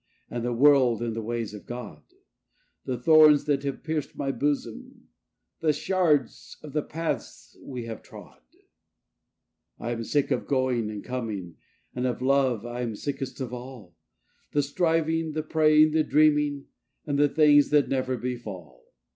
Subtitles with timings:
[0.31, 2.01] of the world and the ways of God;
[2.85, 5.09] The thorns that have pierced thy bosom;
[5.59, 8.41] the shards of the paths we have trod:
[9.77, 11.57] I am sick of going and coming;
[11.93, 13.95] and of love I am sickest of all:
[14.53, 16.65] The striving, the praying, the dreaming;
[17.05, 18.83] and the things that never befall.